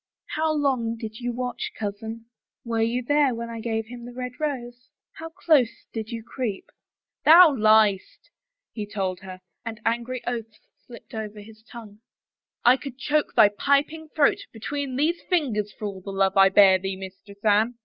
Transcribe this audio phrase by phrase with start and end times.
[0.29, 2.25] How long did you watch, cousin?
[2.65, 4.89] Were you there when I gave him the red rose?
[5.11, 6.65] How close did you creep?"
[7.07, 8.31] '* Thou liest!"
[8.73, 11.99] he told her, and angry oaths slipped 24 A BROKEN BETROTHAL Ofvcr his tongue.
[12.65, 16.49] I could choke thy piping throat be tween these fingers, for all the love I
[16.49, 17.75] bear thee, Mistress Anne